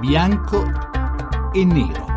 bianco 0.00 0.64
e 1.52 1.64
nero. 1.64 2.09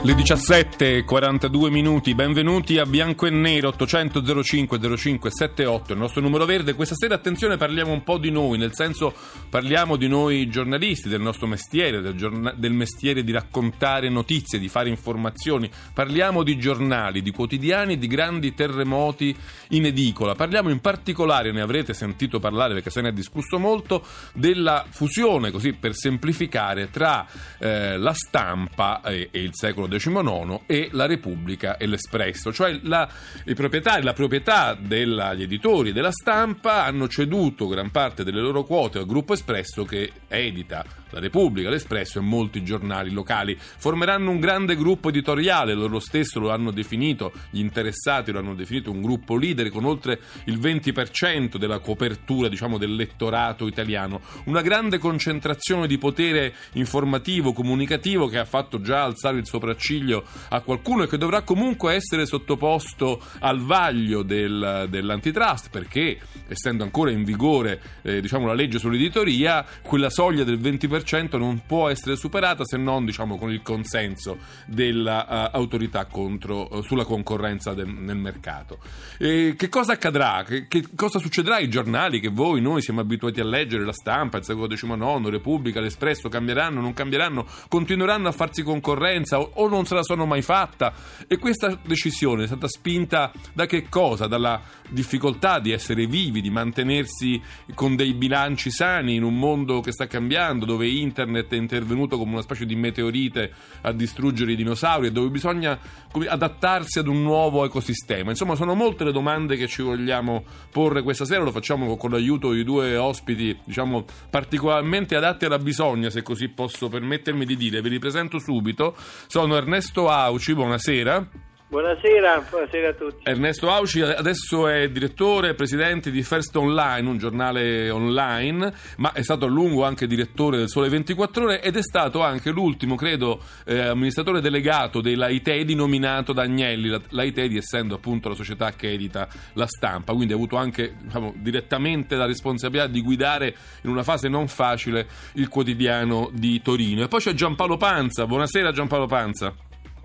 Le 0.00 0.14
17.42 0.14 1.70
minuti, 1.70 2.14
benvenuti 2.14 2.78
a 2.78 2.86
Bianco 2.86 3.26
e 3.26 3.30
Nero 3.30 3.68
800 3.70 4.44
05 4.44 4.96
05 4.96 5.28
78, 5.28 5.92
il 5.92 5.98
nostro 5.98 6.20
numero 6.20 6.44
verde. 6.44 6.74
Questa 6.74 6.94
sera 6.94 7.16
attenzione 7.16 7.56
parliamo 7.56 7.90
un 7.90 8.04
po' 8.04 8.16
di 8.16 8.30
noi, 8.30 8.58
nel 8.58 8.74
senso 8.74 9.12
parliamo 9.50 9.96
di 9.96 10.06
noi 10.06 10.48
giornalisti, 10.48 11.08
del 11.08 11.20
nostro 11.20 11.48
mestiere, 11.48 12.00
del, 12.00 12.14
giorna- 12.14 12.52
del 12.52 12.72
mestiere 12.72 13.24
di 13.24 13.32
raccontare 13.32 14.08
notizie, 14.08 14.60
di 14.60 14.68
fare 14.68 14.88
informazioni. 14.88 15.68
Parliamo 15.92 16.44
di 16.44 16.56
giornali, 16.58 17.20
di 17.20 17.32
quotidiani, 17.32 17.98
di 17.98 18.06
grandi 18.06 18.54
terremoti 18.54 19.36
in 19.70 19.84
edicola. 19.84 20.36
Parliamo 20.36 20.70
in 20.70 20.78
particolare, 20.78 21.50
ne 21.50 21.60
avrete 21.60 21.92
sentito 21.92 22.38
parlare 22.38 22.72
perché 22.72 22.90
se 22.90 23.00
ne 23.00 23.08
è 23.08 23.12
discusso 23.12 23.58
molto, 23.58 24.06
della 24.32 24.86
fusione, 24.88 25.50
così 25.50 25.72
per 25.72 25.96
semplificare, 25.96 26.88
tra 26.88 27.26
eh, 27.58 27.98
la 27.98 28.14
stampa 28.14 29.02
e, 29.02 29.28
e 29.32 29.40
il 29.40 29.50
secolo 29.52 29.86
XIX 29.88 30.60
e 30.66 30.88
la 30.92 31.06
Repubblica 31.06 31.76
e 31.76 31.86
l'Espresso, 31.86 32.52
cioè 32.52 32.78
la, 32.82 33.08
proprietari, 33.54 34.02
la 34.02 34.12
proprietà 34.12 34.74
degli 34.74 35.42
editori 35.42 35.92
della 35.92 36.12
stampa 36.12 36.84
hanno 36.84 37.08
ceduto 37.08 37.66
gran 37.68 37.90
parte 37.90 38.24
delle 38.24 38.40
loro 38.40 38.64
quote 38.64 38.98
al 38.98 39.06
gruppo 39.06 39.32
Espresso 39.32 39.84
che 39.84 40.12
edita 40.28 40.84
la 41.10 41.20
Repubblica, 41.20 41.70
l'Espresso 41.70 42.18
e 42.18 42.22
molti 42.22 42.62
giornali 42.62 43.10
locali. 43.10 43.56
Formeranno 43.58 44.30
un 44.30 44.40
grande 44.40 44.76
gruppo 44.76 45.08
editoriale, 45.08 45.74
loro 45.74 45.98
stesso 45.98 46.40
lo 46.40 46.50
hanno 46.50 46.70
definito, 46.70 47.32
gli 47.50 47.60
interessati 47.60 48.32
lo 48.32 48.38
hanno 48.38 48.54
definito 48.54 48.90
un 48.90 49.00
gruppo 49.00 49.36
leader 49.36 49.70
con 49.70 49.84
oltre 49.84 50.20
il 50.44 50.58
20% 50.58 51.56
della 51.56 51.78
copertura 51.78 52.48
diciamo, 52.48 52.78
del 52.78 52.94
lettorato 52.94 53.66
italiano. 53.66 54.20
Una 54.44 54.62
grande 54.62 54.98
concentrazione 54.98 55.86
di 55.86 55.98
potere 55.98 56.54
informativo, 56.72 57.52
comunicativo 57.52 58.28
che 58.28 58.38
ha 58.38 58.44
fatto 58.44 58.80
già 58.80 59.04
alzare 59.04 59.38
il 59.38 59.46
sopracciglio 59.46 60.24
a 60.50 60.60
qualcuno 60.60 61.04
e 61.04 61.08
che 61.08 61.18
dovrà 61.18 61.42
comunque 61.42 61.94
essere 61.94 62.26
sottoposto 62.26 63.20
al 63.40 63.60
vaglio 63.60 64.22
del, 64.22 64.86
dell'antitrust 64.88 65.70
perché 65.70 66.18
essendo 66.48 66.82
ancora 66.82 67.10
in 67.10 67.24
vigore 67.24 67.80
eh, 68.02 68.20
diciamo, 68.20 68.46
la 68.46 68.54
legge 68.54 68.78
sull'editoria, 68.78 69.64
quella 69.82 70.10
soglia 70.10 70.44
del 70.44 70.58
20% 70.58 70.97
20% 70.98 71.38
non 71.38 71.62
può 71.66 71.88
essere 71.88 72.16
superata 72.16 72.64
se 72.64 72.76
non 72.76 73.04
diciamo, 73.04 73.36
con 73.36 73.50
il 73.50 73.62
consenso 73.62 74.38
dell'autorità 74.66 76.06
uh, 76.10 76.20
uh, 76.20 76.82
sulla 76.82 77.04
concorrenza 77.04 77.74
de- 77.74 77.84
nel 77.84 78.16
mercato. 78.16 78.78
E 79.18 79.54
che 79.56 79.68
cosa 79.68 79.92
accadrà? 79.92 80.44
Che, 80.46 80.66
che, 80.68 80.84
cosa 80.94 81.18
succederà 81.18 81.56
ai 81.56 81.68
giornali 81.68 82.20
che 82.20 82.28
voi, 82.28 82.60
noi 82.60 82.82
siamo 82.82 83.00
abituati 83.00 83.40
a 83.40 83.44
leggere, 83.44 83.84
la 83.84 83.92
stampa, 83.92 84.38
il 84.38 84.44
secolo 84.44 84.66
XIX, 84.66 85.28
Repubblica, 85.28 85.80
l'Espresso, 85.80 86.28
cambieranno, 86.28 86.80
non 86.80 86.94
cambieranno, 86.94 87.46
continueranno 87.68 88.28
a 88.28 88.32
farsi 88.32 88.62
concorrenza 88.62 89.40
o, 89.40 89.50
o 89.54 89.68
non 89.68 89.86
se 89.86 89.94
la 89.94 90.02
sono 90.02 90.26
mai 90.26 90.42
fatta? 90.42 90.92
E 91.26 91.38
questa 91.38 91.78
decisione 91.84 92.44
è 92.44 92.46
stata 92.46 92.68
spinta 92.68 93.32
da 93.52 93.66
che 93.66 93.88
cosa? 93.88 94.26
Dalla 94.26 94.60
difficoltà 94.88 95.58
di 95.58 95.72
essere 95.72 96.06
vivi, 96.06 96.40
di 96.40 96.50
mantenersi 96.50 97.40
con 97.74 97.96
dei 97.96 98.14
bilanci 98.14 98.70
sani 98.70 99.14
in 99.14 99.22
un 99.22 99.38
mondo 99.38 99.80
che 99.80 99.92
sta 99.92 100.06
cambiando, 100.06 100.64
dove 100.64 100.86
internet 100.88 101.52
è 101.52 101.56
intervenuto 101.56 102.18
come 102.18 102.32
una 102.32 102.42
specie 102.42 102.66
di 102.66 102.76
meteorite 102.76 103.52
a 103.82 103.92
distruggere 103.92 104.52
i 104.52 104.56
dinosauri 104.56 105.08
e 105.08 105.12
dove 105.12 105.28
bisogna 105.28 105.78
adattarsi 106.26 106.98
ad 106.98 107.06
un 107.06 107.22
nuovo 107.22 107.64
ecosistema. 107.64 108.30
Insomma, 108.30 108.54
sono 108.54 108.74
molte 108.74 109.04
le 109.04 109.12
domande 109.12 109.56
che 109.56 109.66
ci 109.66 109.82
vogliamo 109.82 110.44
porre 110.70 111.02
questa 111.02 111.24
sera, 111.24 111.42
lo 111.42 111.50
facciamo 111.52 111.96
con 111.96 112.10
l'aiuto 112.10 112.52
di 112.52 112.64
due 112.64 112.96
ospiti, 112.96 113.58
diciamo, 113.64 114.04
particolarmente 114.30 115.16
adatti 115.16 115.44
alla 115.44 115.58
bisogna, 115.58 116.10
se 116.10 116.22
così 116.22 116.48
posso 116.48 116.88
permettermi 116.88 117.44
di 117.44 117.56
dire. 117.56 117.80
Ve 117.80 117.88
li 117.88 117.98
presento 117.98 118.38
subito. 118.38 118.94
Sono 119.26 119.56
Ernesto 119.56 120.08
Auci, 120.08 120.54
buonasera. 120.54 121.47
Buonasera, 121.70 122.46
buonasera, 122.48 122.88
a 122.88 122.92
tutti. 122.94 123.28
Ernesto 123.28 123.70
Auci 123.70 124.00
adesso 124.00 124.68
è 124.68 124.88
direttore 124.88 125.50
e 125.50 125.54
presidente 125.54 126.10
di 126.10 126.22
First 126.22 126.56
Online, 126.56 127.06
un 127.06 127.18
giornale 127.18 127.90
online, 127.90 128.72
ma 128.96 129.12
è 129.12 129.20
stato 129.20 129.44
a 129.44 129.48
lungo 129.48 129.84
anche 129.84 130.06
direttore 130.06 130.56
del 130.56 130.70
Sole 130.70 130.88
24 130.88 131.44
Ore 131.44 131.60
ed 131.60 131.76
è 131.76 131.82
stato 131.82 132.22
anche 132.22 132.48
l'ultimo, 132.52 132.94
credo, 132.94 133.42
eh, 133.66 133.80
amministratore 133.80 134.40
delegato 134.40 135.02
della 135.02 135.28
ITEDI 135.28 135.74
nominato 135.74 136.32
da 136.32 136.44
Agnelli, 136.44 136.88
la, 137.10 137.22
ITEDI 137.22 137.58
essendo 137.58 137.96
appunto 137.96 138.30
la 138.30 138.34
società 138.34 138.72
che 138.72 138.90
edita 138.90 139.28
la 139.52 139.66
stampa, 139.66 140.14
quindi 140.14 140.32
ha 140.32 140.36
avuto 140.36 140.56
anche 140.56 140.94
diciamo, 141.02 141.34
direttamente 141.36 142.16
la 142.16 142.24
responsabilità 142.24 142.86
di 142.86 143.02
guidare 143.02 143.54
in 143.82 143.90
una 143.90 144.04
fase 144.04 144.28
non 144.30 144.48
facile 144.48 145.06
il 145.34 145.48
quotidiano 145.48 146.30
di 146.32 146.62
Torino. 146.62 147.02
E 147.02 147.08
poi 147.08 147.20
c'è 147.20 147.34
Giampaolo 147.34 147.76
Panza, 147.76 148.24
buonasera 148.24 148.72
Giampaolo 148.72 149.04
Panza. 149.04 149.54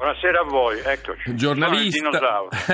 Buonasera 0.03 0.41
a 0.41 0.43
voi, 0.43 0.81
eccoci. 0.83 1.33
Giornalista, 1.33 2.09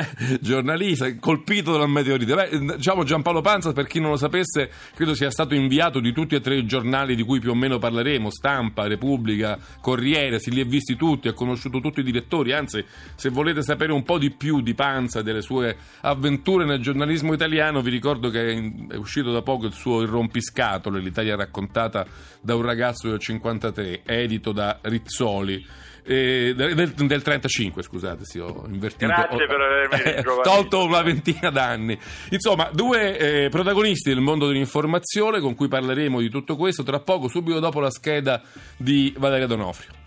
giornalista 0.41 1.16
colpito 1.19 1.73
dalla 1.73 1.85
meteorite. 1.85 2.34
Beh, 2.34 2.75
diciamo 2.78 3.03
Giampaolo 3.03 3.41
Panza, 3.41 3.72
per 3.72 3.85
chi 3.85 4.00
non 4.00 4.09
lo 4.09 4.17
sapesse, 4.17 4.72
credo 4.95 5.13
sia 5.13 5.29
stato 5.29 5.53
inviato 5.53 6.00
di 6.00 6.12
tutti 6.12 6.34
e 6.34 6.41
tre 6.41 6.56
i 6.56 6.66
giornali 6.66 7.16
di 7.16 7.22
cui 7.22 7.40
più 7.40 7.51
o 7.51 7.53
meno 7.53 7.78
parleremo, 7.78 8.31
Stampa, 8.31 8.88
Repubblica, 8.88 9.59
Corriere, 9.79 10.40
si 10.40 10.50
li 10.50 10.59
ha 10.59 10.66
visti 10.66 10.95
tutti, 10.95 11.28
ha 11.28 11.34
conosciuto 11.34 11.79
tutti 11.79 12.00
i 12.00 12.03
direttori, 12.03 12.51
anzi, 12.51 12.84
se 13.13 13.29
volete 13.29 13.61
sapere 13.61 13.94
un 13.94 14.01
po' 14.01 14.17
di 14.17 14.31
più 14.31 14.61
di 14.61 14.73
Panza 14.73 15.19
e 15.19 15.23
delle 15.23 15.44
sue 15.44 15.78
avventure 16.01 16.66
nel 16.66 16.81
giornalismo 16.81 17.34
italiano, 17.34 17.81
vi 17.81 17.91
ricordo 17.91 18.31
che 18.31 18.88
è 18.90 18.96
uscito 18.96 19.31
da 19.31 19.44
poco 19.44 19.67
il 19.67 19.73
suo 19.73 20.01
Il 20.01 20.07
rompiscatole, 20.07 21.00
l'Italia 21.00 21.35
raccontata 21.35 22.07
da 22.41 22.56
un 22.56 22.63
ragazzo 22.63 23.07
del 23.07 23.19
53, 23.19 24.01
edito 24.03 24.51
da 24.51 24.79
Rizzoli 24.81 25.63
eh, 26.09 26.56
del, 26.56 26.74
del, 26.74 27.22
35, 27.22 27.84
scusate, 27.84 28.25
sì, 28.25 28.40
ho 28.40 28.66
invertito. 28.68 29.06
Grazie 29.06 29.44
ho, 29.44 29.47
per 29.47 29.62
avermi 29.62 30.24
tolto 30.42 30.84
una 30.84 31.03
ventina 31.03 31.52
d'anni. 31.52 31.96
Insomma, 32.31 32.72
due 32.74 33.18
eh, 33.46 33.50
protagonisti 33.50 34.09
del 34.09 34.20
mondo 34.20 34.47
dell'informazione 34.47 35.40
con 35.40 35.53
cui 35.53 35.68
parleremo 35.68 36.20
di 36.20 36.30
tutto 36.30 36.56
questo 36.56 36.81
tra 36.81 37.00
poco, 37.00 37.28
subito 37.28 37.59
dopo 37.59 37.80
la 37.80 37.92
scheda 37.92 38.42
di 38.75 39.14
Valeria 39.20 39.46
Donofrio. 39.46 39.99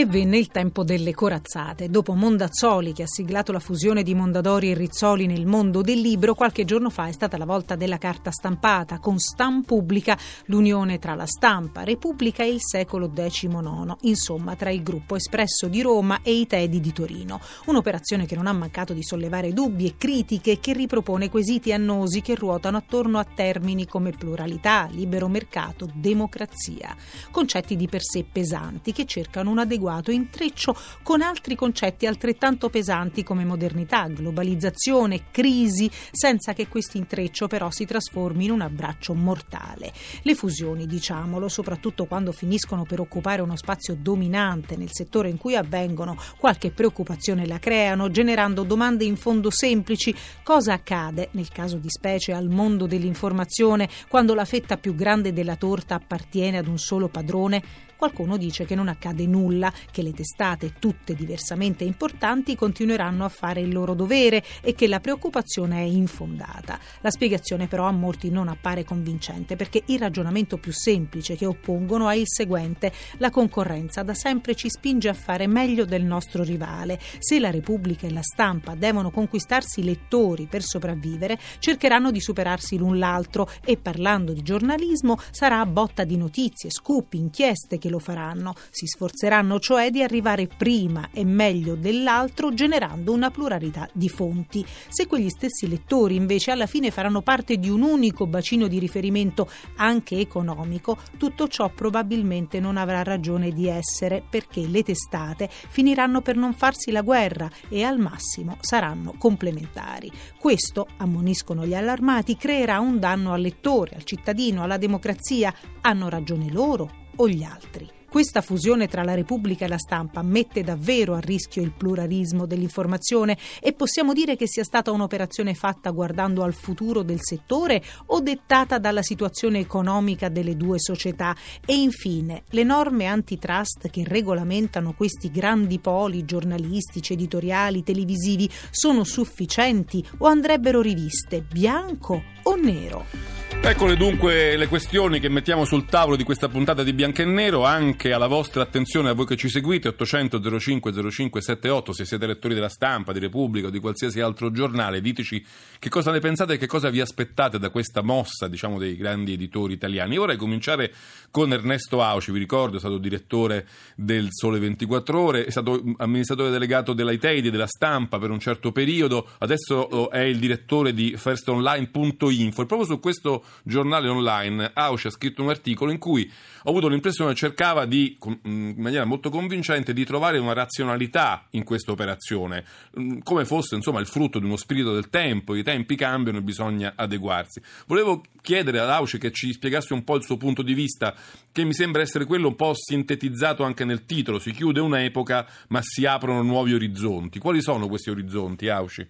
E 0.00 0.06
venne 0.06 0.38
il 0.38 0.48
tempo 0.48 0.82
delle 0.82 1.12
corazzate. 1.12 1.90
Dopo 1.90 2.14
Mondazzoli, 2.14 2.94
che 2.94 3.02
ha 3.02 3.06
siglato 3.06 3.52
la 3.52 3.58
fusione 3.58 4.02
di 4.02 4.14
Mondadori 4.14 4.70
e 4.70 4.74
Rizzoli 4.74 5.26
nel 5.26 5.44
mondo 5.44 5.82
del 5.82 6.00
libro, 6.00 6.34
qualche 6.34 6.64
giorno 6.64 6.88
fa 6.88 7.08
è 7.08 7.12
stata 7.12 7.36
la 7.36 7.44
volta 7.44 7.76
della 7.76 7.98
carta 7.98 8.30
stampata, 8.30 8.98
con 8.98 9.18
Stampubblica, 9.18 10.16
l'unione 10.46 10.98
tra 10.98 11.14
la 11.14 11.26
stampa, 11.26 11.84
Repubblica 11.84 12.42
e 12.42 12.48
il 12.48 12.62
secolo 12.62 13.10
XIX, 13.10 13.94
insomma 14.00 14.56
tra 14.56 14.70
il 14.70 14.82
gruppo 14.82 15.16
Espresso 15.16 15.68
di 15.68 15.82
Roma 15.82 16.20
e 16.22 16.32
i 16.32 16.46
Tedi 16.46 16.80
di 16.80 16.94
Torino. 16.94 17.38
Un'operazione 17.66 18.24
che 18.24 18.36
non 18.36 18.46
ha 18.46 18.54
mancato 18.54 18.94
di 18.94 19.02
sollevare 19.02 19.52
dubbi 19.52 19.84
e 19.84 19.96
critiche 19.98 20.60
che 20.60 20.72
ripropone 20.72 21.28
quesiti 21.28 21.74
annosi 21.74 22.22
che 22.22 22.36
ruotano 22.36 22.78
attorno 22.78 23.18
a 23.18 23.26
termini 23.26 23.86
come 23.86 24.12
pluralità, 24.12 24.88
libero 24.90 25.28
mercato, 25.28 25.86
democrazia. 25.92 26.96
Concetti 27.30 27.76
di 27.76 27.86
per 27.86 28.00
sé 28.02 28.24
pesanti 28.24 28.92
che 28.92 29.04
cercano 29.04 29.50
un 29.50 29.58
adeguato 29.58 29.88
adeguato 29.90 30.10
intreccio 30.12 30.76
con 31.02 31.20
altri 31.20 31.56
concetti 31.56 32.06
altrettanto 32.06 32.70
pesanti 32.70 33.22
come 33.24 33.44
modernità, 33.44 34.06
globalizzazione, 34.06 35.24
crisi, 35.30 35.90
senza 36.10 36.52
che 36.52 36.68
questo 36.68 36.96
intreccio 36.96 37.48
però 37.48 37.70
si 37.70 37.84
trasformi 37.84 38.44
in 38.44 38.52
un 38.52 38.60
abbraccio 38.60 39.14
mortale. 39.14 39.92
Le 40.22 40.34
fusioni, 40.34 40.86
diciamolo, 40.86 41.48
soprattutto 41.48 42.06
quando 42.06 42.32
finiscono 42.32 42.84
per 42.84 43.00
occupare 43.00 43.42
uno 43.42 43.56
spazio 43.56 43.96
dominante 43.98 44.76
nel 44.76 44.90
settore 44.92 45.28
in 45.28 45.36
cui 45.36 45.56
avvengono, 45.56 46.16
qualche 46.38 46.70
preoccupazione 46.70 47.46
la 47.46 47.58
creano, 47.58 48.10
generando 48.10 48.62
domande 48.62 49.04
in 49.04 49.16
fondo 49.16 49.50
semplici. 49.50 50.14
Cosa 50.42 50.74
accade, 50.74 51.28
nel 51.32 51.48
caso 51.48 51.76
di 51.76 51.88
specie, 51.90 52.32
al 52.32 52.48
mondo 52.48 52.86
dell'informazione 52.86 53.88
quando 54.08 54.34
la 54.34 54.44
fetta 54.44 54.76
più 54.76 54.94
grande 54.94 55.32
della 55.32 55.56
torta 55.56 55.96
appartiene 55.96 56.58
ad 56.58 56.66
un 56.66 56.78
solo 56.78 57.08
padrone? 57.08 57.88
Qualcuno 58.00 58.38
dice 58.38 58.64
che 58.64 58.74
non 58.74 58.88
accade 58.88 59.26
nulla, 59.26 59.70
che 59.90 60.00
le 60.00 60.14
testate, 60.14 60.72
tutte 60.78 61.14
diversamente 61.14 61.84
importanti, 61.84 62.56
continueranno 62.56 63.26
a 63.26 63.28
fare 63.28 63.60
il 63.60 63.70
loro 63.70 63.92
dovere 63.92 64.42
e 64.62 64.74
che 64.74 64.88
la 64.88 65.00
preoccupazione 65.00 65.80
è 65.80 65.84
infondata. 65.84 66.78
La 67.02 67.10
spiegazione 67.10 67.66
però 67.66 67.84
a 67.84 67.90
molti 67.90 68.30
non 68.30 68.48
appare 68.48 68.84
convincente 68.84 69.54
perché 69.54 69.82
il 69.88 69.98
ragionamento 69.98 70.56
più 70.56 70.72
semplice 70.72 71.36
che 71.36 71.44
oppongono 71.44 72.08
è 72.08 72.14
il 72.14 72.26
seguente. 72.26 72.90
La 73.18 73.28
concorrenza 73.28 74.02
da 74.02 74.14
sempre 74.14 74.54
ci 74.54 74.70
spinge 74.70 75.10
a 75.10 75.12
fare 75.12 75.46
meglio 75.46 75.84
del 75.84 76.02
nostro 76.02 76.42
rivale. 76.42 76.98
Se 77.18 77.38
la 77.38 77.50
Repubblica 77.50 78.06
e 78.06 78.12
la 78.12 78.22
stampa 78.22 78.74
devono 78.76 79.10
conquistarsi 79.10 79.84
lettori 79.84 80.46
per 80.46 80.62
sopravvivere, 80.62 81.38
cercheranno 81.58 82.10
di 82.10 82.20
superarsi 82.22 82.78
l'un 82.78 82.98
l'altro 82.98 83.46
e 83.62 83.76
parlando 83.76 84.32
di 84.32 84.40
giornalismo 84.40 85.18
sarà 85.30 85.60
a 85.60 85.66
botta 85.66 86.04
di 86.04 86.16
notizie, 86.16 86.70
scoop, 86.70 87.12
inchieste 87.12 87.76
che 87.76 87.88
lo 87.90 87.98
faranno. 87.98 88.54
Si 88.70 88.86
sforzeranno 88.86 89.58
cioè 89.58 89.90
di 89.90 90.02
arrivare 90.02 90.46
prima 90.46 91.10
e 91.12 91.24
meglio 91.24 91.74
dell'altro 91.74 92.54
generando 92.54 93.12
una 93.12 93.30
pluralità 93.30 93.88
di 93.92 94.08
fonti. 94.08 94.64
Se 94.88 95.06
quegli 95.06 95.28
stessi 95.28 95.68
lettori 95.68 96.14
invece 96.14 96.50
alla 96.50 96.66
fine 96.66 96.90
faranno 96.90 97.20
parte 97.20 97.58
di 97.58 97.68
un 97.68 97.82
unico 97.82 98.26
bacino 98.26 98.66
di 98.66 98.78
riferimento 98.78 99.50
anche 99.76 100.18
economico, 100.18 100.96
tutto 101.18 101.48
ciò 101.48 101.68
probabilmente 101.68 102.60
non 102.60 102.76
avrà 102.76 103.02
ragione 103.02 103.50
di 103.50 103.68
essere 103.68 104.22
perché 104.28 104.66
le 104.66 104.82
testate 104.82 105.48
finiranno 105.50 106.20
per 106.22 106.36
non 106.36 106.54
farsi 106.54 106.90
la 106.90 107.02
guerra 107.02 107.50
e 107.68 107.82
al 107.82 107.98
massimo 107.98 108.56
saranno 108.60 109.14
complementari. 109.18 110.10
Questo, 110.38 110.86
ammoniscono 110.98 111.66
gli 111.66 111.74
allarmati, 111.74 112.36
creerà 112.36 112.78
un 112.80 112.98
danno 112.98 113.32
al 113.32 113.40
lettore, 113.40 113.96
al 113.96 114.04
cittadino, 114.04 114.62
alla 114.62 114.78
democrazia. 114.78 115.52
Hanno 115.82 116.08
ragione 116.08 116.50
loro 116.50 116.99
o 117.20 117.28
gli 117.28 117.42
altri? 117.42 117.99
Questa 118.10 118.40
fusione 118.40 118.88
tra 118.88 119.04
la 119.04 119.14
Repubblica 119.14 119.66
e 119.66 119.68
la 119.68 119.78
stampa 119.78 120.22
mette 120.22 120.64
davvero 120.64 121.14
a 121.14 121.20
rischio 121.20 121.62
il 121.62 121.70
pluralismo 121.70 122.44
dell'informazione 122.44 123.38
e 123.62 123.72
possiamo 123.72 124.12
dire 124.12 124.34
che 124.34 124.48
sia 124.48 124.64
stata 124.64 124.90
un'operazione 124.90 125.54
fatta 125.54 125.90
guardando 125.90 126.42
al 126.42 126.52
futuro 126.52 127.02
del 127.02 127.20
settore 127.20 127.80
o 128.06 128.18
dettata 128.18 128.78
dalla 128.78 129.02
situazione 129.02 129.60
economica 129.60 130.28
delle 130.28 130.56
due 130.56 130.80
società 130.80 131.36
e 131.64 131.76
infine 131.76 132.42
le 132.50 132.64
norme 132.64 133.06
antitrust 133.06 133.88
che 133.90 134.02
regolamentano 134.04 134.92
questi 134.92 135.30
grandi 135.30 135.78
poli 135.78 136.24
giornalistici, 136.24 137.12
editoriali, 137.12 137.84
televisivi 137.84 138.50
sono 138.72 139.04
sufficienti 139.04 140.04
o 140.18 140.26
andrebbero 140.26 140.80
riviste 140.80 141.42
bianco 141.42 142.20
o 142.42 142.56
nero? 142.56 143.40
Eccole 143.62 143.94
dunque 143.94 144.56
le 144.56 144.68
questioni 144.68 145.20
che 145.20 145.28
mettiamo 145.28 145.66
sul 145.66 145.84
tavolo 145.84 146.16
di 146.16 146.24
questa 146.24 146.48
puntata 146.48 146.82
di 146.82 146.94
Bianco 146.94 147.20
e 147.20 147.26
Nero, 147.26 147.66
anche 147.66 147.99
alla 148.08 148.26
vostra 148.26 148.62
attenzione, 148.62 149.10
a 149.10 149.12
voi 149.12 149.26
che 149.26 149.36
ci 149.36 149.50
seguite, 149.50 149.88
800 149.88 150.58
05 150.58 151.10
05 151.10 151.42
78, 151.42 151.92
se 151.92 152.06
siete 152.06 152.26
lettori 152.26 152.54
della 152.54 152.70
stampa, 152.70 153.12
di 153.12 153.18
Repubblica 153.18 153.66
o 153.66 153.70
di 153.70 153.78
qualsiasi 153.78 154.20
altro 154.20 154.50
giornale, 154.50 155.02
diteci 155.02 155.44
che 155.78 155.90
cosa 155.90 156.10
ne 156.10 156.18
pensate 156.18 156.54
e 156.54 156.56
che 156.56 156.66
cosa 156.66 156.88
vi 156.88 157.00
aspettate 157.00 157.58
da 157.58 157.68
questa 157.68 158.00
mossa, 158.00 158.48
diciamo, 158.48 158.78
dei 158.78 158.96
grandi 158.96 159.34
editori 159.34 159.74
italiani. 159.74 160.16
Vorrei 160.16 160.38
cominciare 160.38 160.92
con 161.30 161.52
Ernesto 161.52 162.02
Auci, 162.02 162.32
vi 162.32 162.38
ricordo, 162.38 162.76
è 162.76 162.80
stato 162.80 162.96
direttore 162.96 163.68
del 163.94 164.28
Sole 164.30 164.58
24 164.58 165.20
Ore, 165.20 165.44
è 165.44 165.50
stato 165.50 165.82
amministratore 165.98 166.48
delegato 166.50 166.94
della 166.94 167.12
Iteidi, 167.12 167.50
della 167.50 167.66
stampa 167.66 168.18
per 168.18 168.30
un 168.30 168.40
certo 168.40 168.72
periodo, 168.72 169.28
adesso 169.40 169.74
oh, 169.74 170.10
è 170.10 170.22
il 170.22 170.38
direttore 170.38 170.94
di 170.94 171.14
firstonline.info 171.18 172.62
e 172.62 172.66
proprio 172.66 172.84
su 172.84 172.98
questo 172.98 173.44
giornale 173.62 174.08
online, 174.08 174.70
Ausch 174.72 175.04
ha 175.04 175.10
scritto 175.10 175.42
un 175.42 175.50
articolo 175.50 175.90
in 175.90 175.98
cui 175.98 176.30
ho 176.62 176.70
avuto 176.70 176.88
l'impressione 176.88 177.32
che 177.32 177.36
cercava 177.36 177.88
di, 177.90 178.16
in 178.44 178.76
maniera 178.78 179.04
molto 179.04 179.28
convincente 179.28 179.92
di 179.92 180.04
trovare 180.04 180.38
una 180.38 180.54
razionalità 180.54 181.46
in 181.50 181.64
questa 181.64 181.92
operazione, 181.92 182.64
mm, 182.98 183.18
come 183.22 183.44
fosse 183.44 183.74
insomma 183.74 184.00
il 184.00 184.06
frutto 184.06 184.38
di 184.38 184.46
uno 184.46 184.56
spirito 184.56 184.94
del 184.94 185.10
tempo, 185.10 185.54
i 185.54 185.62
tempi 185.62 185.96
cambiano 185.96 186.38
e 186.38 186.42
bisogna 186.42 186.94
adeguarsi. 186.96 187.60
Volevo 187.86 188.22
chiedere 188.40 188.78
ad 188.78 188.88
Ausch 188.88 189.18
che 189.18 189.32
ci 189.32 189.52
spiegasse 189.52 189.92
un 189.92 190.04
po' 190.04 190.16
il 190.16 190.22
suo 190.22 190.36
punto 190.36 190.62
di 190.62 190.72
vista, 190.72 191.14
che 191.52 191.64
mi 191.64 191.74
sembra 191.74 192.00
essere 192.00 192.24
quello 192.24 192.48
un 192.48 192.56
po' 192.56 192.72
sintetizzato 192.74 193.64
anche 193.64 193.84
nel 193.84 194.06
titolo, 194.06 194.38
si 194.38 194.52
chiude 194.52 194.80
un'epoca 194.80 195.46
ma 195.68 195.80
si 195.82 196.06
aprono 196.06 196.42
nuovi 196.42 196.72
orizzonti. 196.72 197.38
Quali 197.40 197.60
sono 197.60 197.88
questi 197.88 198.10
orizzonti, 198.10 198.68
Auci? 198.68 199.08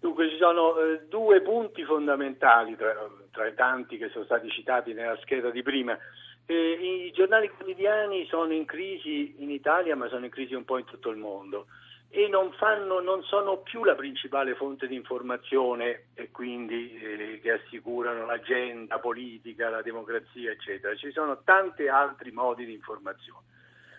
Dunque 0.00 0.28
ci 0.30 0.36
sono 0.36 0.78
eh, 0.78 1.06
due 1.08 1.40
punti 1.40 1.82
fondamentali 1.84 2.76
tra, 2.76 2.92
tra, 3.32 3.46
i 3.48 3.54
tanti 3.54 3.96
che 3.96 4.08
sono 4.10 4.24
stati 4.24 4.48
citati 4.50 4.92
nella 4.92 5.16
scheda 5.22 5.50
di 5.50 5.62
prima. 5.62 5.98
Eh, 6.46 7.06
I 7.06 7.12
giornali 7.12 7.50
quotidiani 7.50 8.24
sono 8.26 8.52
in 8.52 8.64
crisi 8.64 9.34
in 9.38 9.50
Italia 9.50 9.96
ma 9.96 10.08
sono 10.08 10.24
in 10.24 10.30
crisi 10.30 10.54
un 10.54 10.64
po' 10.64 10.78
in 10.78 10.84
tutto 10.84 11.10
il 11.10 11.16
mondo 11.16 11.66
e 12.08 12.28
non, 12.28 12.52
fanno, 12.52 13.00
non 13.00 13.22
sono 13.24 13.58
più 13.58 13.82
la 13.82 13.96
principale 13.96 14.54
fonte 14.54 14.86
di 14.86 14.94
informazione 14.94 16.06
e 16.14 16.30
quindi 16.30 16.96
eh, 16.98 17.40
che 17.42 17.50
assicurano 17.50 18.24
l'agenda 18.26 18.98
politica, 19.00 19.68
la 19.68 19.82
democrazia 19.82 20.52
eccetera. 20.52 20.94
Ci 20.94 21.10
sono 21.10 21.40
tanti 21.42 21.88
altri 21.88 22.30
modi 22.30 22.64
di 22.64 22.74
informazione. 22.74 23.44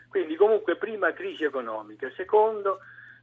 Quindi 0.09 0.35
comunque 0.35 0.77
prima 0.77 1.11
crisi 1.11 1.43
economica, 1.43 2.09
secondo 2.15 2.79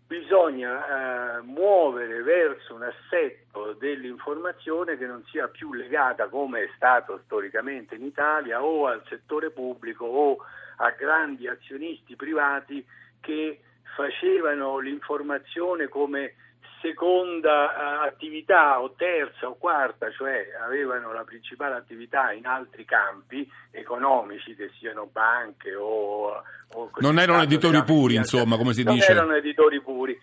bisogna 0.07 1.39
eh, 1.39 1.41
muovere 1.43 2.23
verso 2.23 2.75
un 2.75 2.83
assetto 2.83 3.73
dell'informazione 3.75 4.97
che 4.99 5.07
non 5.07 5.25
sia 5.27 5.49
più 5.49 5.73
legata, 5.73 6.29
come 6.29 6.65
è 6.65 6.71
stato 6.77 7.21
storicamente 7.25 7.95
in 7.95 8.05
Italia, 8.05 8.63
o 8.63 8.87
al 8.87 9.03
settore 9.09 9.51
pubblico 9.51 10.05
o 10.05 10.39
a 10.77 10.91
grandi 10.91 11.49
azionisti 11.49 12.17
privati 12.17 12.85
che 13.21 13.61
facevano 13.97 14.79
l'informazione 14.79 15.89
come 15.89 16.35
seconda 16.81 17.65
uh, 17.65 18.07
attività 18.07 18.81
o 18.81 18.93
terza 18.97 19.49
o 19.49 19.55
quarta, 19.55 20.11
cioè 20.11 20.49
avevano 20.63 21.13
la 21.13 21.25
principale 21.25 21.77
attività 21.77 22.33
in 22.33 22.47
altri 22.47 22.85
campi 22.85 23.51
economici, 23.71 24.55
che 24.55 24.71
siano 24.79 25.09
banche 25.11 25.75
o... 25.75 26.43
o 26.73 26.91
non 26.99 27.19
erano 27.19 27.43
editori 27.43 27.83
puri, 27.85 28.17
insomma, 28.17 28.57
come 28.57 28.73
si 28.73 28.83
non 28.83 28.95
dice. 28.95 29.13
Non 29.13 29.25
erano 29.25 29.37
editori 29.39 29.81
puri. 29.81 30.19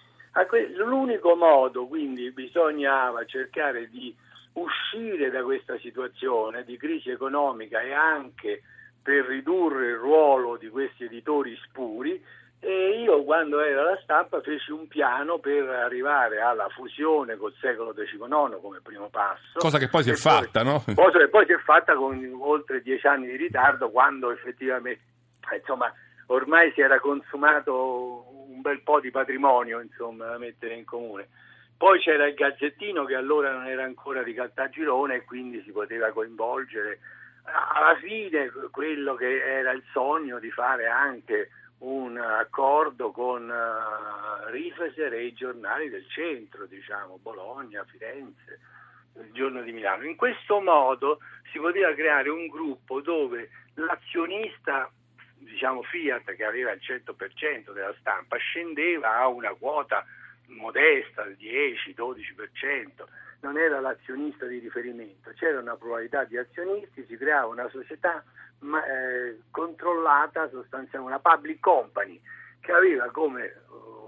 L'unico 0.78 1.36
modo, 1.36 1.88
quindi, 1.88 2.32
bisognava 2.32 3.26
cercare 3.26 3.90
di 3.90 4.16
uscire 4.54 5.30
da 5.30 5.44
questa 5.44 5.78
situazione 5.80 6.64
di 6.64 6.78
crisi 6.78 7.10
economica 7.10 7.82
e 7.82 7.94
anche 7.94 8.62
per 9.02 9.26
ridurre 9.26 9.90
il 9.90 9.96
ruolo 9.96 10.58
di 10.58 10.70
questi 10.70 11.06
editori 11.06 11.58
spuri, 11.64 11.81
quando 13.42 13.60
ero 13.60 13.82
alla 13.82 14.00
stampa 14.04 14.40
feci 14.42 14.72
un 14.72 14.88
piano 14.88 15.40
per 15.40 15.68
arrivare 15.68 16.42
alla 16.42 16.70
fusione 16.70 17.38
col 17.38 17.56
secolo 17.60 17.92
XIX 17.92 18.60
come 18.62 18.82
primo 18.84 19.10
passo. 19.10 19.58
Cosa 19.58 19.80
che 19.80 19.90
poi 19.90 20.04
si 20.04 20.12
è 20.12 20.16
fatta, 20.16 20.62
no? 20.62 20.84
Cosa 20.94 21.18
che 21.18 21.28
poi 21.28 21.48
si 21.48 21.54
è 21.54 21.58
fatta 21.58 21.96
con 21.96 22.38
oltre 22.40 22.84
dieci 22.84 23.08
anni 23.08 23.26
di 23.26 23.38
ritardo 23.38 23.90
quando 23.90 24.30
effettivamente, 24.30 25.02
insomma, 25.58 25.92
ormai 26.28 26.72
si 26.74 26.82
era 26.82 27.00
consumato 27.00 28.26
un 28.48 28.62
bel 28.62 28.84
po' 28.84 29.00
di 29.00 29.10
patrimonio, 29.10 29.80
insomma, 29.80 30.28
da 30.28 30.38
mettere 30.38 30.76
in 30.76 30.86
comune. 30.86 31.28
Poi 31.76 32.00
c'era 32.00 32.28
il 32.28 32.36
Gazzettino 32.36 33.06
che 33.06 33.16
allora 33.16 33.52
non 33.52 33.66
era 33.66 33.84
ancora 33.84 34.22
di 34.22 34.36
Caltagirone 34.36 35.16
e 35.16 35.26
quindi 35.26 35.64
si 35.64 35.72
poteva 35.72 36.12
coinvolgere. 36.12 37.00
Alla 37.44 37.96
fine 37.98 38.52
quello 38.72 39.16
che 39.16 39.44
era 39.44 39.72
il 39.72 39.84
sogno 39.92 40.40
di 40.40 40.52
fare 40.52 40.88
anche 40.88 41.50
un 41.80 42.18
accordo 42.18 43.12
con 43.12 43.50
uh, 43.50 44.52
Rifeser 44.52 45.14
e 45.14 45.26
i 45.26 45.34
giornali 45.34 45.90
del 45.90 46.06
centro, 46.10 46.66
diciamo, 46.66 47.18
Bologna, 47.22 47.84
Firenze, 47.86 48.60
il 49.20 49.32
giorno 49.32 49.62
di 49.62 49.72
Milano. 49.72 50.04
In 50.04 50.16
questo 50.16 50.60
modo 50.60 51.20
si 51.52 51.60
poteva 51.60 51.94
creare 51.94 52.30
un 52.30 52.48
gruppo 52.48 53.02
dove 53.02 53.50
l'azionista, 53.76 54.92
diciamo 55.38 55.81
Fiat, 55.81 56.36
che 56.36 56.45
aveva 56.45 56.71
il 56.71 56.81
100% 56.83 57.74
della 57.74 57.95
stampa, 58.00 58.38
scendeva 58.38 59.18
a 59.18 59.28
una 59.28 59.54
quota 59.54 60.06
modesta, 60.48 61.24
del 61.24 61.38
10-12%, 61.40 63.06
non 63.42 63.57
era 63.57 63.80
l'azionista 63.80 64.45
di 64.45 64.60
riferimento, 64.60 65.31
c'era 65.36 65.60
una 65.60 65.76
pluralità 65.76 66.24
di 66.24 66.38
azionisti, 66.38 67.06
si 67.07 67.18
creava 67.18 67.48
una 67.48 67.69
società 67.69 68.24
ma, 68.60 68.83
eh, 68.86 69.40
controllata 69.50 70.50
sostanzialmente 70.50 70.98
una 70.98 71.19
public 71.19 71.60
company 71.60 72.19
che 72.60 72.71
aveva 72.71 73.10
come 73.12 73.45
eh, 73.45 73.54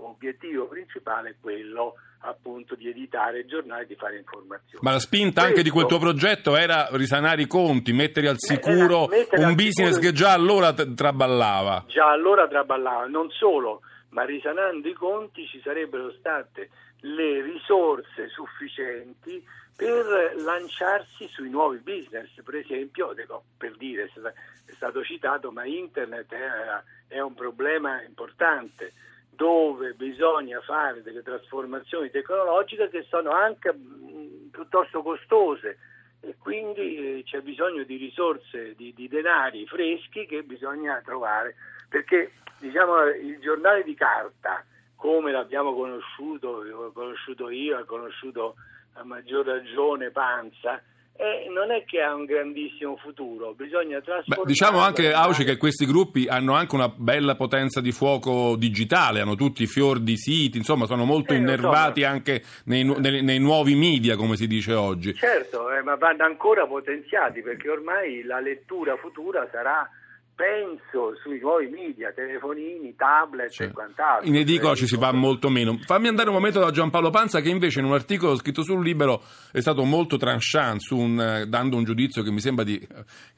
obiettivo 0.02 0.68
principale 0.68 1.38
quello 1.42 1.96
appunto 2.26 2.76
di 2.76 2.88
editare 2.88 3.46
giornali 3.46 3.84
e 3.84 3.88
di 3.88 3.96
fare 3.96 4.18
informazioni. 4.18 4.80
Ma 4.82 4.92
la 4.92 5.00
spinta 5.00 5.42
Questo, 5.42 5.50
anche 5.50 5.64
di 5.64 5.70
quel 5.70 5.88
tuo 5.88 6.00
progetto 6.00 6.56
era 6.56 6.88
risanare 6.92 7.42
i 7.42 7.48
conti, 7.48 7.92
mettere 7.92 8.30
al 8.30 8.38
sicuro 8.38 9.08
mettere 9.08 9.42
un 9.42 9.50
al 9.50 9.56
business 9.56 9.94
sicuro, 9.96 10.10
che 10.10 10.14
già 10.14 10.32
allora 10.32 10.74
traballava. 10.74 11.84
Già 11.88 12.10
allora 12.10 12.48
traballava, 12.48 13.08
non 13.08 13.30
solo, 13.32 13.82
ma 14.10 14.24
risanando 14.24 14.88
i 14.88 14.94
conti 14.94 15.46
ci 15.48 15.60
sarebbero 15.62 16.12
state 16.12 16.70
le 17.06 17.42
risorse 17.42 18.30
sufficienti 18.30 19.44
per 19.76 20.36
lanciarsi 20.38 21.28
sui 21.28 21.50
nuovi 21.50 21.80
business, 21.80 22.30
per 22.44 22.56
esempio, 22.56 23.14
per 23.58 23.76
dire, 23.76 24.04
è 24.04 24.72
stato 24.74 25.04
citato, 25.04 25.52
ma 25.52 25.66
internet 25.66 26.34
è, 27.08 27.20
un 27.20 27.34
problema 27.34 28.02
importante 28.04 28.94
dove 29.30 29.94
bisogna 29.94 30.62
fare 30.62 31.02
delle 31.02 31.24
trasformazioni 31.24 32.12
tecnologiche 32.12 32.90
che 32.90 33.04
sono 33.10 33.32
anche 33.32 33.74
piuttosto 34.52 35.02
costose. 35.02 35.80
E 36.22 36.36
quindi 36.38 37.18
eh, 37.18 37.24
c'è 37.26 37.42
bisogno 37.42 37.84
di 37.84 37.98
risorse, 37.98 38.76
di, 38.76 38.94
di 38.94 39.10
denari 39.10 39.66
freschi 39.66 40.26
che 40.26 40.44
bisogna 40.44 41.02
trovare, 41.04 41.56
perché 41.90 42.32
diciamo, 42.60 43.08
il 43.08 43.40
giornale 43.40 43.84
di 43.84 43.94
carta, 43.94 44.64
come 45.04 45.34
l'abbiamo 45.34 45.74
conosciuto, 45.76 46.64
ho 46.74 46.92
conosciuto 46.94 47.50
io, 47.50 47.78
ha 47.78 47.84
conosciuto 47.84 48.56
a 48.94 49.04
maggior 49.04 49.46
ragione 49.46 50.12
Panza, 50.12 50.82
e 51.16 51.48
non 51.54 51.72
è 51.72 51.84
che 51.84 52.02
ha 52.02 52.14
un 52.16 52.24
grandissimo 52.24 52.96
futuro, 52.96 53.54
bisogna 53.54 53.98
Beh, 53.98 54.04
trasformarlo. 54.06 54.46
diciamo 54.46 54.80
anche, 54.80 55.12
Auci, 55.12 55.44
che 55.44 55.58
questi 55.58 55.86
gruppi 55.86 56.28
hanno 56.28 56.54
anche 56.54 56.74
una 56.76 56.88
bella 56.88 57.36
potenza 57.36 57.82
di 57.82 57.92
fuoco 57.92 58.56
digitale, 58.56 59.20
hanno 59.20 59.36
tutti 59.36 59.68
fior 59.68 60.00
di 60.00 60.16
siti, 60.16 60.58
insomma 60.58 60.86
sono 60.86 61.04
molto 61.04 61.34
Eh, 61.34 61.40
lo 61.40 61.46
so, 61.46 61.52
innervati 61.52 62.02
ma- 62.02 62.08
anche 62.08 62.42
nei, 62.66 62.86
nei- 62.86 63.22
nei 63.24 63.40
nuovi 63.40 63.76
media, 63.76 64.16
come 64.16 64.38
si 64.38 64.48
dice 64.48 64.74
oggi. 64.74 65.14
Certo, 65.16 65.70
eh, 65.70 65.84
ma 65.84 65.96
vanno 65.98 66.24
ancora 66.24 66.66
potenziati 66.66 67.42
perché 67.42 67.70
ormai 67.70 68.24
la 68.24 68.40
lettura 68.40 68.96
futura 68.96 69.46
sarà, 69.52 69.88
penso, 70.36 71.16
sui 71.22 71.40
nuovi 71.40 71.68
media, 71.68 72.12
telefonini, 72.12 72.96
tablet 72.96 73.52
Cioè, 73.52 73.68
e 73.68 73.72
quant'altro. 73.72 74.28
in 74.28 74.36
edicola 74.36 74.76
ci 74.76 74.88
si 74.88 74.98
va 74.98 75.12
molto 75.12 75.50
meno. 75.50 75.78
Fammi 75.86 76.08
andare 76.08 76.30
un 76.30 76.36
momento 76.36 76.60
da 76.60 76.72
Giampaolo 76.72 77.10
Panza 77.10 77.42
che 77.42 77.50
invece 77.50 77.80
in 77.80 77.86
un 77.86 77.94
articolo 77.94 78.36
scritto 78.36 78.64
sul 78.64 78.84
Libero 78.84 79.22
è 79.52 79.60
stato 79.60 79.84
molto 79.84 80.18
tranchant 80.18 80.82
un, 80.92 81.20
eh, 81.20 81.46
dando 81.48 81.78
un 81.78 81.84
giudizio 81.84 82.24
che 82.24 82.32
mi 82.32 82.40
sembra 82.40 82.64
di, 82.64 82.80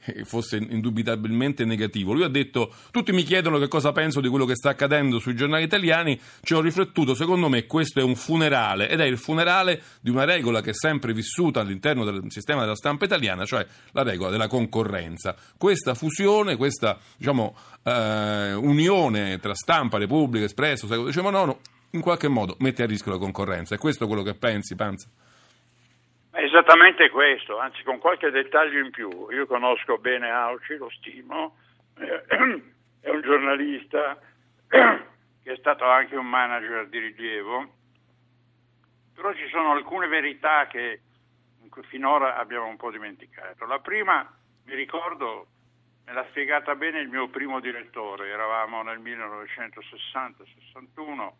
eh, 0.06 0.24
fosse 0.24 0.56
indubitabilmente 0.56 1.64
negativo. 1.64 2.12
Lui 2.12 2.24
ha 2.24 2.28
detto 2.28 2.72
tutti 2.90 3.12
mi 3.12 3.22
chiedono 3.22 3.58
che 3.58 3.68
cosa 3.68 3.92
penso 3.92 4.20
di 4.20 4.28
quello 4.28 4.46
che 4.46 4.54
sta 4.54 4.70
accadendo 4.70 5.18
sui 5.18 5.34
giornali 5.34 5.64
italiani, 5.64 6.18
ci 6.42 6.54
ho 6.54 6.60
riflettuto, 6.60 7.14
secondo 7.14 7.48
me 7.48 7.66
questo 7.66 8.00
è 8.00 8.02
un 8.02 8.14
funerale 8.14 8.88
ed 8.88 9.00
è 9.00 9.04
il 9.04 9.18
funerale 9.18 9.82
di 10.00 10.10
una 10.10 10.24
regola 10.24 10.60
che 10.60 10.70
è 10.70 10.74
sempre 10.74 11.12
vissuta 11.12 11.60
all'interno 11.60 12.04
del 12.04 12.22
sistema 12.28 12.62
della 12.62 12.76
stampa 12.76 13.04
italiana, 13.04 13.44
cioè 13.44 13.66
la 13.92 14.02
regola 14.02 14.30
della 14.30 14.48
concorrenza. 14.48 15.34
Questa 15.58 15.94
fusione, 15.94 16.56
questa 16.56 16.85
diciamo, 17.16 17.56
eh, 17.82 18.52
unione 18.54 19.38
tra 19.38 19.54
stampa, 19.54 19.98
Repubblica, 19.98 20.44
Espresso, 20.44 20.86
Secolo 20.86 21.08
XIX, 21.08 21.56
in 21.92 22.00
qualche 22.00 22.28
modo 22.28 22.56
mette 22.58 22.82
a 22.82 22.86
rischio 22.86 23.12
la 23.12 23.18
concorrenza. 23.18 23.74
È 23.74 23.78
questo 23.78 24.06
quello 24.06 24.22
che 24.22 24.34
pensi, 24.34 24.74
Panza? 24.74 25.08
Esattamente 26.32 27.08
questo, 27.08 27.58
anzi 27.58 27.82
con 27.82 27.98
qualche 27.98 28.30
dettaglio 28.30 28.78
in 28.78 28.90
più. 28.90 29.08
Io 29.30 29.46
conosco 29.46 29.96
bene 29.96 30.28
Auci, 30.30 30.76
lo 30.76 30.90
stimo, 30.90 31.56
eh, 31.98 32.24
è 33.00 33.08
un 33.08 33.22
giornalista 33.22 34.18
che 34.68 35.52
è 35.52 35.56
stato 35.56 35.84
anche 35.84 36.14
un 36.14 36.26
manager 36.26 36.88
di 36.88 36.98
rilievo, 36.98 37.72
però 39.14 39.32
ci 39.32 39.48
sono 39.50 39.72
alcune 39.72 40.08
verità 40.08 40.66
che 40.66 41.00
finora 41.88 42.36
abbiamo 42.36 42.66
un 42.66 42.76
po' 42.76 42.90
dimenticato. 42.90 43.64
La 43.64 43.78
prima, 43.78 44.30
mi 44.64 44.74
ricordo, 44.74 45.46
me 46.06 46.12
l'ha 46.12 46.24
spiegata 46.30 46.74
bene 46.76 47.00
il 47.00 47.08
mio 47.08 47.28
primo 47.28 47.60
direttore, 47.60 48.28
eravamo 48.28 48.82
nel 48.82 48.98
1960-61, 49.00 51.30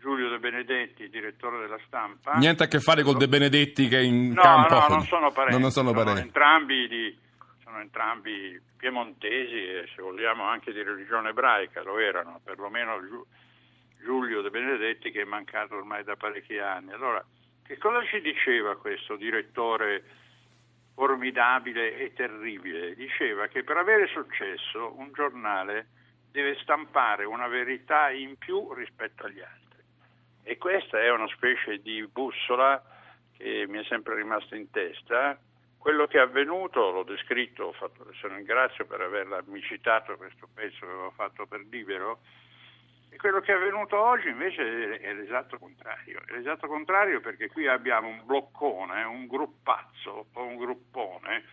Giulio 0.00 0.28
De 0.28 0.38
Benedetti, 0.38 1.08
direttore 1.08 1.58
della 1.60 1.78
stampa. 1.86 2.34
Niente 2.34 2.64
a 2.64 2.66
che 2.66 2.80
fare 2.80 3.02
con 3.02 3.16
De 3.18 3.28
Benedetti 3.28 3.88
che 3.88 4.00
in 4.00 4.32
No, 4.32 4.42
campo... 4.42 4.74
no, 4.74 4.86
non 4.88 5.02
sono 5.02 5.30
parenti. 5.32 5.60
Non 5.60 5.70
sono 5.70 5.92
parenti. 5.92 6.20
entrambi, 6.20 6.88
di- 6.88 7.18
sono 7.62 7.80
entrambi 7.80 8.60
piemontesi 8.76 9.54
e 9.56 9.88
se 9.94 10.02
vogliamo 10.02 10.44
anche 10.44 10.72
di 10.72 10.82
religione 10.82 11.30
ebraica, 11.30 11.82
lo 11.82 11.98
erano, 11.98 12.40
perlomeno 12.44 13.00
Giu- 13.06 13.26
Giulio 14.02 14.40
De 14.42 14.50
Benedetti 14.50 15.10
che 15.10 15.22
è 15.22 15.24
mancato 15.24 15.76
ormai 15.76 16.04
da 16.04 16.16
parecchi 16.16 16.58
anni. 16.58 16.92
Allora, 16.92 17.24
che 17.64 17.76
cosa 17.78 18.04
ci 18.04 18.20
diceva 18.20 18.76
questo 18.76 19.16
direttore 19.16 20.04
formidabile 20.98 21.96
e 21.96 22.12
terribile? 22.12 22.96
Diceva 22.96 23.46
che 23.46 23.62
per 23.62 23.76
avere 23.76 24.08
successo 24.08 24.98
un 24.98 25.12
giornale 25.12 25.86
deve 26.32 26.56
stampare 26.56 27.24
una 27.24 27.46
verità 27.46 28.10
in 28.10 28.36
più 28.36 28.72
rispetto 28.72 29.26
agli 29.26 29.40
altri. 29.40 29.80
E 30.42 30.58
questa 30.58 30.98
è 30.98 31.08
una 31.12 31.28
specie 31.28 31.78
di 31.78 32.04
bussola 32.10 32.82
che 33.36 33.64
mi 33.68 33.78
è 33.78 33.84
sempre 33.84 34.16
rimasta 34.16 34.56
in 34.56 34.72
testa. 34.72 35.38
Quello 35.78 36.08
che 36.08 36.18
è 36.18 36.20
avvenuto, 36.20 36.90
l'ho 36.90 37.04
descritto, 37.04 37.70
fatto, 37.74 38.02
adesso 38.02 38.26
ringrazio 38.26 38.84
per 38.84 39.00
avermi 39.00 39.62
citato 39.62 40.16
questo 40.16 40.48
pezzo 40.52 40.80
che 40.80 40.86
avevo 40.86 41.12
fatto 41.12 41.46
per 41.46 41.60
Libero, 41.70 42.22
e 43.10 43.16
quello 43.16 43.40
che 43.40 43.52
è 43.52 43.56
avvenuto 43.56 43.98
oggi 43.98 44.28
invece 44.28 44.98
è 44.98 45.12
l'esatto 45.14 45.58
contrario. 45.58 46.20
È 46.26 46.32
l'esatto 46.32 46.66
contrario 46.66 47.20
perché 47.20 47.48
qui 47.48 47.66
abbiamo 47.66 48.08
un 48.08 48.22
bloccone, 48.24 49.02
un 49.04 49.26
gruppazzo 49.26 50.26
o 50.32 50.42
un 50.42 50.56
gruppone 50.56 51.44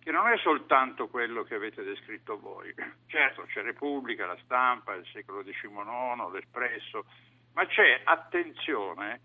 che 0.00 0.10
non 0.10 0.28
è 0.28 0.38
soltanto 0.38 1.08
quello 1.08 1.42
che 1.42 1.54
avete 1.54 1.82
descritto 1.82 2.38
voi. 2.38 2.74
Certo, 3.06 3.42
c'è 3.42 3.62
Repubblica, 3.62 4.26
la 4.26 4.38
stampa, 4.42 4.94
il 4.94 5.06
secolo 5.12 5.42
XIX, 5.42 6.32
l'Espresso, 6.32 7.04
ma 7.52 7.66
c'è, 7.66 8.00
attenzione, 8.04 9.20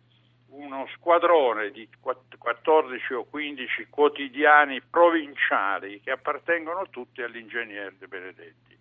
uno 0.49 0.87
squadrone 0.95 1.71
di 1.71 1.87
14 1.99 3.13
o 3.13 3.23
15 3.25 3.87
quotidiani 3.89 4.81
provinciali 4.81 6.01
che 6.01 6.11
appartengono 6.11 6.89
tutti 6.89 7.21
all'ingegner 7.21 7.93
De 7.93 8.07
Benedetti. 8.07 8.77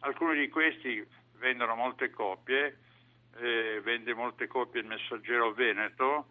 Alcuni 0.00 0.38
di 0.40 0.48
questi 0.48 1.06
vendono 1.38 1.74
molte 1.74 2.10
copie, 2.10 2.78
eh, 3.38 3.80
vende 3.82 4.14
molte 4.14 4.46
copie 4.46 4.80
il 4.80 4.86
Messaggero 4.86 5.52
Veneto 5.52 6.26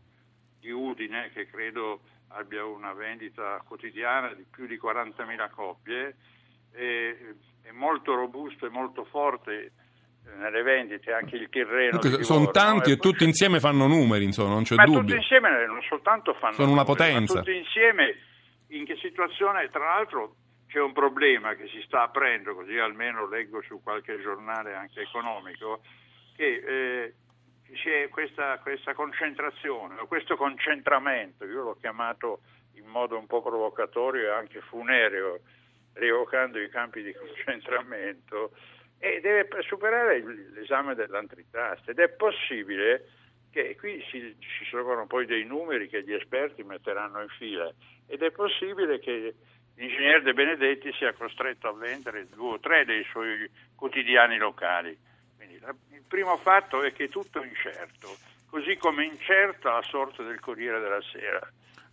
di 0.59 0.71
Udine 0.71 1.29
che 1.33 1.47
credo 1.47 2.01
abbia 2.29 2.65
una 2.65 2.93
vendita 2.93 3.61
quotidiana 3.65 4.33
di 4.33 4.45
più 4.49 4.65
di 4.65 4.77
40.000 4.77 5.49
copie, 5.51 6.15
e, 6.71 7.35
è 7.61 7.71
molto 7.71 8.13
robusto 8.13 8.65
e 8.65 8.69
molto 8.69 9.05
forte 9.05 9.71
eh, 10.25 10.35
nelle 10.35 10.61
vendite 10.63 11.13
anche 11.13 11.35
il 11.35 11.49
Tirreno. 11.49 11.99
Dunque, 11.99 12.17
di 12.17 12.23
sono 12.23 12.49
tanti 12.51 12.91
e 12.91 12.97
poi 12.97 13.11
tutti 13.11 13.23
insieme 13.23 13.59
fanno 13.59 13.87
numeri, 13.87 14.25
insomma, 14.25 14.53
non 14.53 14.63
c'è 14.63 14.75
ma 14.75 14.85
dubbio. 14.85 15.01
tutti 15.01 15.15
insieme 15.15 15.65
non 15.65 15.81
soltanto 15.87 16.33
fanno 16.33 16.53
Sono 16.53 16.71
una 16.71 16.83
numeri, 16.83 16.99
ma 16.99 17.05
potenza. 17.05 17.39
tutti 17.39 17.55
insieme 17.55 18.17
in 18.69 18.85
che 18.85 18.97
situazione? 18.97 19.69
Tra 19.69 19.85
l'altro 19.85 20.35
c'è 20.75 20.81
un 20.81 20.91
problema 20.91 21.55
che 21.55 21.69
si 21.69 21.81
sta 21.85 22.01
aprendo, 22.01 22.53
così 22.53 22.77
almeno 22.77 23.29
leggo 23.29 23.61
su 23.61 23.81
qualche 23.81 24.19
giornale 24.19 24.73
anche 24.73 24.99
economico, 25.03 25.79
che 26.35 26.63
eh, 26.67 27.13
c'è 27.75 28.09
questa, 28.09 28.59
questa 28.59 28.93
concentrazione 28.93 29.95
questo 30.07 30.35
concentramento, 30.35 31.45
io 31.45 31.63
l'ho 31.63 31.77
chiamato 31.79 32.41
in 32.73 32.87
modo 32.87 33.17
un 33.17 33.25
po' 33.25 33.41
provocatorio 33.41 34.23
e 34.23 34.33
anche 34.33 34.59
funereo, 34.59 35.39
rievocando 35.93 36.59
i 36.59 36.67
campi 36.67 37.03
di 37.03 37.13
concentramento, 37.13 38.51
e 38.99 39.21
deve 39.21 39.47
superare 39.61 40.21
l'esame 40.51 40.93
dell'antitrust. 40.93 41.87
Ed 41.87 41.99
è 41.99 42.09
possibile 42.09 43.07
che 43.49 43.77
qui 43.77 44.03
si, 44.11 44.35
ci 44.39 44.65
sono 44.65 45.07
poi 45.07 45.25
dei 45.25 45.45
numeri 45.45 45.87
che 45.87 46.03
gli 46.03 46.11
esperti 46.11 46.63
metteranno 46.63 47.21
in 47.21 47.29
fila. 47.29 47.73
Ed 48.07 48.21
è 48.21 48.31
possibile 48.31 48.99
che 48.99 49.35
l'ingegnere 49.75 50.21
De 50.21 50.33
Benedetti 50.33 50.91
sia 50.93 51.13
costretto 51.13 51.67
a 51.67 51.73
vendere 51.73 52.27
due 52.33 52.53
o 52.53 52.59
tre 52.59 52.85
dei 52.85 53.03
suoi 53.11 53.49
quotidiani 53.75 54.37
locali. 54.37 54.97
Quindi 55.35 55.55
il 55.55 56.03
primo 56.07 56.37
fatto 56.37 56.83
è 56.83 56.93
che 56.93 57.09
tutto 57.09 57.41
è 57.41 57.45
incerto, 57.45 58.09
così 58.49 58.77
come 58.77 59.05
incerta 59.05 59.71
la 59.71 59.83
sorte 59.83 60.23
del 60.23 60.39
Corriere 60.39 60.79
della 60.79 61.01
Sera. 61.11 61.47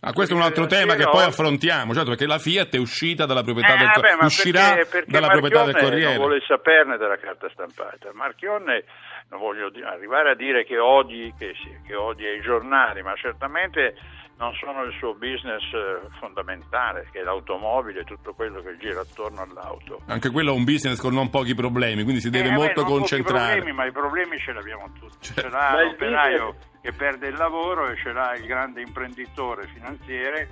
Ah, 0.05 0.11
questo 0.11 0.33
è 0.33 0.37
un 0.37 0.43
altro 0.43 0.65
Corriere 0.65 0.85
tema 0.85 1.01
che 1.01 1.09
poi 1.09 1.23
affrontiamo, 1.23 1.93
certo, 1.93 2.09
perché 2.09 2.25
la 2.25 2.37
Fiat 2.37 2.75
è 2.75 2.77
uscita 2.77 3.25
dalla 3.25 3.41
proprietà 3.41 3.75
eh, 3.75 3.77
del 3.77 3.91
Corriere, 3.91 4.25
uscirà 4.25 4.73
perché, 4.73 4.89
perché 4.89 5.11
dalla 5.11 5.27
proprietà 5.27 5.63
del 5.63 5.75
Corriere. 5.77 6.17
non 6.17 6.17
vuole 6.17 6.41
saperne 6.45 6.97
della 6.97 7.17
carta 7.17 7.49
stampata. 7.49 8.11
Marchionne 8.11 8.83
non 9.29 9.39
voglio 9.39 9.71
arrivare 9.85 10.31
a 10.31 10.35
dire 10.35 10.65
che 10.65 10.77
odi, 10.77 11.33
che, 11.39 11.53
sì, 11.55 11.69
che 11.87 11.95
odia 11.95 12.33
i 12.33 12.41
giornali, 12.41 13.01
ma 13.01 13.15
certamente 13.15 13.95
non 14.43 14.53
sono 14.55 14.83
il 14.83 14.93
suo 14.99 15.13
business 15.13 15.63
eh, 15.73 16.07
fondamentale, 16.19 17.07
che 17.11 17.21
è 17.21 17.23
l'automobile 17.23 18.01
e 18.01 18.03
tutto 18.03 18.33
quello 18.33 18.61
che 18.61 18.77
gira 18.77 19.01
attorno 19.01 19.41
all'auto. 19.41 20.01
Anche 20.07 20.29
quello 20.31 20.51
è 20.51 20.55
un 20.55 20.63
business 20.65 20.99
con 20.99 21.13
non 21.13 21.29
pochi 21.29 21.55
problemi, 21.55 22.03
quindi 22.03 22.21
si 22.21 22.29
deve 22.29 22.49
Eh, 22.49 22.51
molto 22.51 22.81
non 22.81 22.89
pochi 22.89 22.99
concentrare. 22.99 23.53
Problemi, 23.53 23.71
ma 23.77 23.85
i 23.85 23.91
problemi 23.91 24.37
ce 24.39 24.51
li 24.51 24.57
abbiamo 24.57 24.91
tutti. 24.99 25.15
Certo. 25.27 25.41
Ce 25.41 25.49
l'ha 25.49 25.81
l'operaio 25.83 26.45
business- 26.51 26.71
che 26.81 26.91
perde 26.91 27.27
il 27.27 27.35
lavoro 27.35 27.89
e 27.89 27.95
ce 27.95 28.11
l'ha 28.11 28.35
il 28.35 28.45
grande 28.45 28.81
imprenditore 28.81 29.67
finanziere 29.67 30.49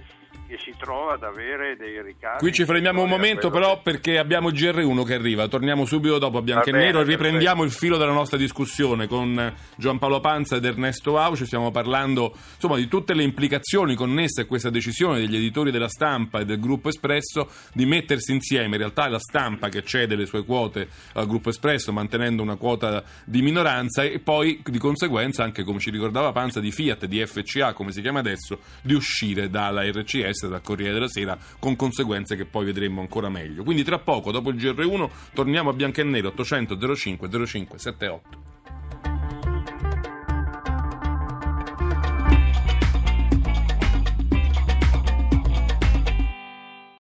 che 0.52 0.58
si 0.62 0.74
trova 0.78 1.14
ad 1.14 1.24
avere 1.24 1.78
dei 1.78 2.02
ricavi. 2.02 2.40
Qui 2.40 2.52
ci 2.52 2.66
fermiamo 2.66 3.02
un 3.02 3.08
momento 3.10 3.50
però 3.50 3.76
che- 3.76 3.82
perché 3.84 4.18
abbiamo 4.18 4.50
il 4.50 4.54
GR1 4.56 5.04
che 5.06 5.14
arriva, 5.14 5.48
torniamo 5.48 5.86
subito 5.86 6.18
dopo 6.18 6.40
e 6.40 6.42
Va 6.42 6.60
bene, 6.60 6.78
Nero 6.78 7.00
e 7.00 7.04
riprendiamo 7.04 7.64
il 7.64 7.72
filo 7.72 7.96
della 7.98 8.12
nostra 8.12 8.38
discussione 8.38 9.08
con 9.08 9.54
Giampaolo 9.78 10.20
Panza 10.20 10.58
ed 10.58 10.66
Ernesto 10.66 11.18
Auci, 11.18 11.46
stiamo 11.46 11.72
parlando 11.72 12.34
insomma, 12.56 12.76
di 12.76 12.90
tutte 12.90 13.14
le 13.14 13.24
implicazioni 13.24 13.96
connesse 13.96 14.42
a 14.42 14.46
questa 14.46 14.70
decisione 14.70 15.20
degli 15.20 15.36
editori 15.38 15.72
della 15.72 15.88
stampa 15.88 16.42
e 16.42 16.46
del 16.46 16.60
gruppo 16.60 16.90
Espresso 16.90 17.50
di 17.74 17.86
mettersi 17.86 18.34
insieme, 18.34 18.76
in 18.76 18.78
realtà 18.78 19.06
è 19.06 19.10
la 19.10 19.20
stampa 19.20 19.70
che 19.70 19.84
cede 19.84 20.16
le 20.18 20.26
sue 20.26 20.44
quote 20.44 20.90
al 21.14 21.28
gruppo 21.28 21.48
Espresso 21.50 21.94
mantenendo 21.94 22.42
una 22.44 22.56
quota 22.58 23.04
di 23.24 23.42
minoranza 23.42 24.04
e 24.04 24.20
poi 24.20 24.62
di 24.66 24.78
conseguenza 24.80 25.44
anche 25.44 25.64
come 25.64 25.80
ci 25.80 25.92
ricordava 25.92 26.34
Panza 26.34 26.60
di 26.60 26.72
Fiat, 26.72 27.06
di 27.06 27.26
FCA 27.26 27.72
come 27.72 27.94
si 27.94 28.02
chiama 28.02 28.20
adesso, 28.20 28.60
di 28.82 28.94
uscire 28.94 29.50
dalla 29.50 29.84
RCS, 29.90 30.40
dal 30.48 30.62
Corriere 30.62 30.94
della 30.94 31.08
Sera 31.08 31.38
con 31.60 31.76
conseguenze 31.76 32.36
che 32.36 32.46
poi 32.46 32.66
vedremo 32.66 33.02
ancora 33.02 33.30
meglio. 33.30 33.64
Quindi 33.64 33.84
tra 33.84 34.00
poco, 34.00 34.32
dopo 34.32 34.50
il 34.50 34.56
GR1, 34.56 35.10
torniamo 35.34 35.70
a 35.70 35.74
Bianco 35.74 36.02
e 36.02 36.04
Nero 36.04 36.30
800 36.30 36.96
05 36.96 37.46
05 37.46 37.78
78. 37.78 38.51